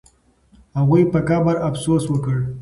هغوی 0.77 1.03
په 1.11 1.19
قبر 1.29 1.55
افسوس 1.67 2.03
وکړ. 2.09 2.37